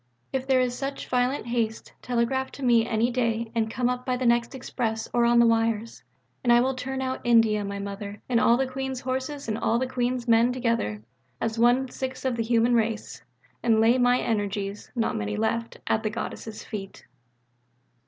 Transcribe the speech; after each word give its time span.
If 0.33 0.47
there 0.47 0.59
is 0.59 0.75
such 0.75 1.07
violent 1.07 1.45
haste, 1.45 1.93
telegraph 2.01 2.51
to 2.53 2.63
me 2.63 2.87
any 2.87 3.11
day 3.11 3.51
and 3.53 3.69
come 3.69 3.87
up 3.87 4.03
by 4.03 4.17
the 4.17 4.25
next 4.25 4.55
express 4.55 5.07
or 5.13 5.25
on 5.25 5.37
the 5.37 5.45
wires. 5.45 6.01
And 6.43 6.51
I 6.51 6.59
will 6.59 6.73
turn 6.73 7.03
out 7.03 7.21
India, 7.23 7.63
my 7.63 7.77
Mother, 7.77 8.19
and 8.27 8.39
all 8.39 8.57
the 8.57 8.65
Queen's 8.65 9.01
horses 9.01 9.47
and 9.47 9.59
all 9.59 9.77
the 9.77 9.85
Queen's 9.85 10.27
men 10.27 10.51
together, 10.53 11.03
with 11.39 11.59
one 11.59 11.87
sixth 11.89 12.25
of 12.25 12.35
the 12.35 12.41
human 12.41 12.73
race, 12.73 13.21
and 13.61 13.79
lay 13.79 13.99
my 13.99 14.19
energies 14.19 14.89
(not 14.95 15.15
many 15.15 15.37
left) 15.37 15.77
at 15.85 16.01
the 16.01 16.09
Goddess' 16.09 16.63
feet. 16.63 17.05